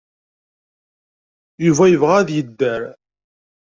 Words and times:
Yuba 1.65 1.85
yebɣa 1.87 2.13
ad 2.21 2.29
yedder. 2.33 2.81